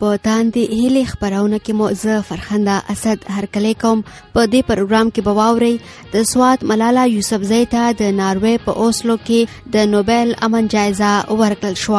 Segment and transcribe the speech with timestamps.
[0.00, 3.98] په تاندې هلي خبرونه کې مو زه فرخنده اسد هرکلی کوم
[4.34, 5.76] په دې پروګرام کې به واوري
[6.14, 9.40] د سواد ملالا یوسفزی ته د ناروې په اوسلو کې
[9.76, 11.94] د نوبل امن جایزه ورکړل شو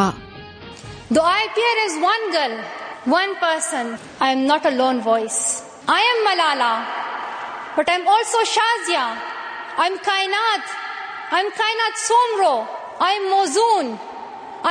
[1.17, 2.53] The IPR is one girl,
[3.21, 3.85] one person.
[4.25, 5.39] I am not a lone voice.
[5.93, 6.73] I am Malala,
[7.77, 9.05] but I'm also Shazia.
[9.85, 10.63] I'm Kainat.
[11.37, 12.51] I'm Kainat Somro.
[13.07, 13.85] I'm Mozoon.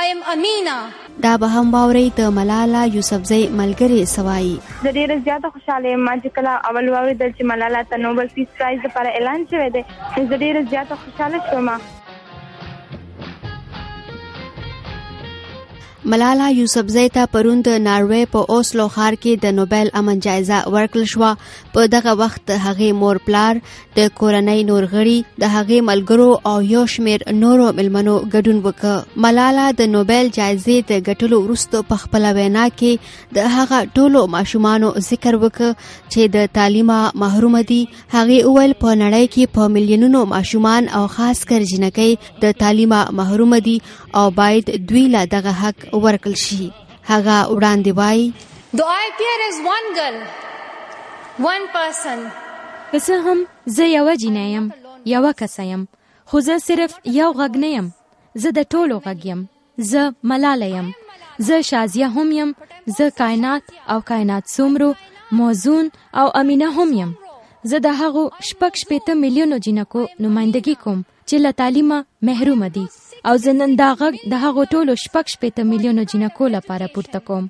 [0.03, 0.77] I am Amina.
[1.23, 4.47] دا به هم باوري د ملاله یوسفزۍ ملګری سوای
[4.85, 8.49] د ډیره زیاته خوشاله ما چې کله اول واوري د چې ملاله ته نوبل پیس
[8.59, 9.81] پرایز لپاره اعلان شوی دی
[10.29, 11.67] زه ډیره زیاته خوشاله شوم
[16.07, 21.07] ملاله یوسفزۍ ته پرون د ناروې په اوسلو ښار کې د نوبل امن جایزه ورکړل
[21.13, 21.31] شوه
[21.73, 23.57] په دغه وخت هغې مور پلار
[23.97, 29.65] د کورنۍ نور غړي د هغې ملګرو او یو شمیر نورو ملمنو ګډون وکړ ملاله
[29.81, 35.39] د نوبل جایزې د ګټلو وروسته په خپل وینا کې د هغه ټولو ماشومانو ذکر
[35.43, 35.73] وکړ
[36.13, 41.43] چې د تعلیمه محروم دي هغې اول په نړۍ کې په میلیونونو ماشومان او خاص
[41.51, 43.77] کر جنکۍ د تعلیمه محروم دي
[44.17, 46.63] او باید دوی لا دغه حق ورکړل شي
[47.11, 48.19] هغه وړاندې وای
[48.79, 50.17] The IPR is one girl
[51.53, 52.17] one person
[52.93, 54.65] پس هم زه یو جنایم
[55.05, 55.85] یو کسایم
[56.29, 57.87] خو زه صرف یو غږ نه یم
[58.41, 59.41] زه د ټولو غږ یم
[59.91, 60.87] زه ملاله یم
[61.47, 62.49] زه شازیه هم یم
[62.97, 64.89] زه کائنات او کائنات څومره
[65.37, 65.85] موزون
[66.19, 67.11] او امینه هم یم
[67.69, 72.85] زه د هغو شپږ شپېته میلیونو جنکو نمائندګي کوم چې له تعلیمه محروم دي
[73.27, 77.43] او زه نن دا غږ د هغو ټولو شپږ شپېته میلیونو جینکو لپاره پورته کوم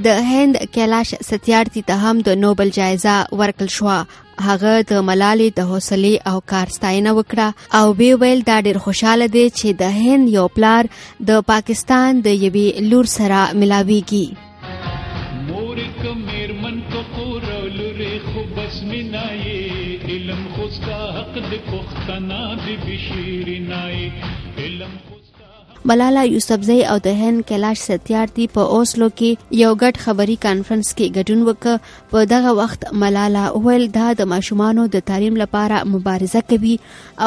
[0.04, 3.86] د هند کیلاش ستیارتی ته هم د نوبل جایزه ورکړل شو
[4.48, 7.48] هغه د ملالې د حوصلې او کار ستاینه وکړه
[7.80, 10.84] او وی ویل دا ډیر خوشاله دی چې د هند یو پلار
[11.32, 14.28] د پاکستان د یوې لور سره ملاویږي
[15.48, 22.44] مور کمیر من کو قورول ری خو بس منایې علم خو ستا حق د پختنا
[22.68, 24.00] دی بشیرنای
[24.64, 24.94] علم
[25.90, 29.30] ملاله یوسفزۍ او د هند کلاش ستیارتي په اوسلو کې
[29.64, 31.76] یو ګډ خبري کانفرنس کې ګډون وکړ
[32.14, 36.74] په دغه وخت ملاله ویل دا د ماشومانو د تعلیم لپاره مبارزه کوي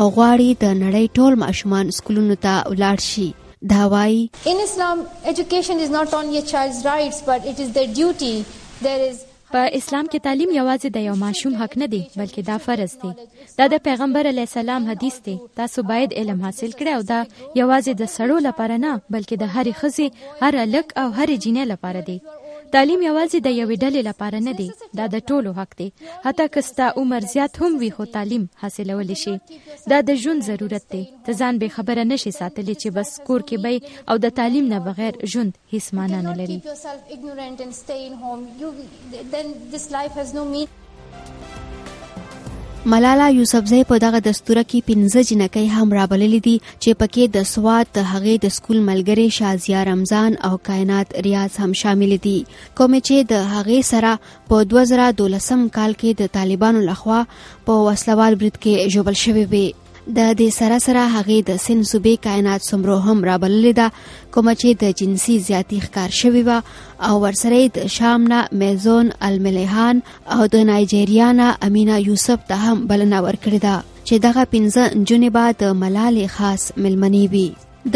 [0.01, 3.29] او غواړي د نړۍ ټول ماشومان سکولونو ته ولاړ شي
[3.77, 4.19] دا وایي
[4.55, 8.35] In Islam education is not only a child's rights but it is their duty
[8.89, 12.57] there is په اسلام کې تعلیم یوازې د یو ماشوم حق نه دی بلکې دا
[12.67, 13.13] فرض دی
[13.61, 17.21] دا د پیغمبر علی السلام حدیث دی تاسو باید علم حاصل کړئ او دا
[17.61, 20.09] یوازې د سړو لپاره نه بلکې د هرې خزي
[20.43, 22.19] هر لک او هرې جینې لپاره دی
[22.75, 24.67] تعلیم یوازې د یوې ډلې لپاره نه دی
[24.99, 25.89] دا د ټولو حق دی
[26.25, 29.33] حتی که ستا عمر زیات هم وي خو تعلیم حاصلولی شي
[29.93, 33.56] دا د ژوند ضرورت دی ته ځان بې خبره نشي ساتلی چې بس کور کې
[33.62, 33.73] به
[34.15, 36.59] او د تعلیم نه بغیر ژوند هیڅ معنا نه لري
[42.87, 47.87] ملاله یوسفزۍ په دغه دستوره کې پنځه جنکۍ هم رابللې دي چې پکې د سواد
[47.97, 52.37] د هغې د سکول ملګری شازیا رمضان او کائنات ریاض هم شامل دي
[52.78, 54.12] کوم چې د هغې سره
[54.53, 57.19] په 2012 کال کې د طالبانو لخوا
[57.71, 59.67] په وسلوال برید کې جوړل شوی وي
[60.17, 63.87] د دې سره سره هغه د سن صوبې کائنات سمرو هم را بللې ده
[64.37, 66.51] کوم چې د جنسي زیاتی ښکار شوی و
[67.09, 69.97] او ورسره د شام نه میزون الملهان
[70.39, 73.77] او د نایجیریا نه امینا یوسف ته هم بلنه ورکړې ده
[74.09, 77.49] چې دغه پنځه جنې بعد ملالې خاص ملمنې وي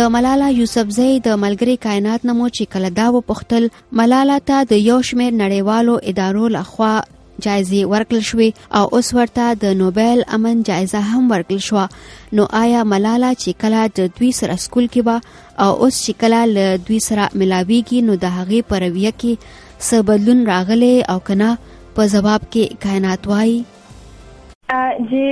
[0.00, 3.66] د ملاله یوسفزئی د ملګری کائنات نمو چې کله دا وپختل
[4.02, 6.94] ملاله ته د یو شمیر نړیوالو ادارو لخوا
[7.40, 11.84] جایزې ورکړل شوې او اوس ورته د نوبل امن جایزه هم ورکړل شو
[12.38, 16.40] نو آیا ملاله چې کله د دوی سره سکول کې به او اوس چې کله
[16.56, 21.50] له دوی سره ملاويږي نو د هغې په رویه کې څه بدلون راغلی او کنه
[21.98, 23.62] په جواب کې کائنات وایي
[25.08, 25.24] جی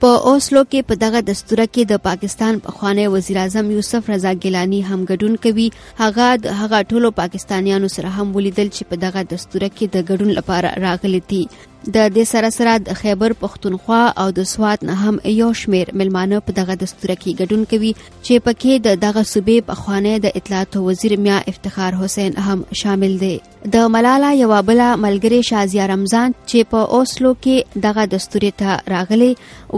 [0.01, 4.79] په اوسلو کې په دغه دستوره کې د پاکستان پخوانی وزیر اعظم یوسف رضا ګیلانی
[4.89, 5.67] هم ګډون کوي
[6.01, 10.29] هغه د هغه ټولو پاکستانیانو سره هم ولیدل چې په دغه دستوره کې د ګډون
[10.39, 11.43] لپاره راغلي دي
[11.85, 16.37] د دې سره سره د خیبر پښتونخوا او د سوات نه هم یو شمیر ملمانه
[16.49, 17.91] په دغه دستور کې ګډون کوي
[18.25, 23.13] چې پکې د دغه صوبې په خوانه د اطلاعات وزیر میا افتخار حسین هم شامل
[23.23, 23.29] دی
[23.77, 27.57] د ملاله یو بل ملګری شازیا رمضان چې په اوسلو کې
[27.87, 29.31] دغه دستور ته راغلي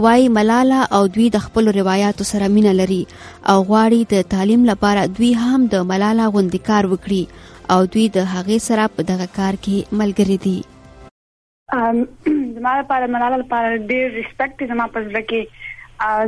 [0.08, 3.00] وای ملاله او دوی د خپل روایتو سره مینه لري
[3.50, 7.22] او غواړي د تعلیم لپاره دوی هم د ملاله غوندي کار وکړي
[7.74, 10.56] او دوی د هغې سره په دغه کار کې ملګری دي
[12.56, 15.62] زموږ لپاره ملاله لپاره ډېر ریسپیکټ زموږ په ځل کې